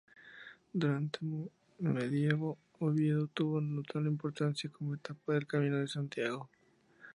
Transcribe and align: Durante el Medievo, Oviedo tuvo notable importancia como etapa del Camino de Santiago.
Durante 0.73 1.19
el 1.21 1.51
Medievo, 1.77 2.57
Oviedo 2.79 3.27
tuvo 3.27 3.61
notable 3.61 4.09
importancia 4.09 4.67
como 4.71 4.95
etapa 4.95 5.33
del 5.33 5.45
Camino 5.45 5.77
de 5.77 5.87
Santiago. 5.87 6.49